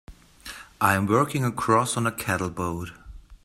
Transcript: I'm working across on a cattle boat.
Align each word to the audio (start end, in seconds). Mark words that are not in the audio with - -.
I'm 0.81 1.05
working 1.05 1.43
across 1.45 1.95
on 1.95 2.07
a 2.07 2.11
cattle 2.11 2.49
boat. 2.49 2.89